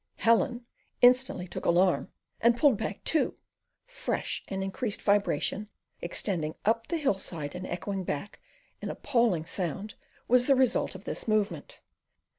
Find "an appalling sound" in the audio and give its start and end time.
8.81-9.93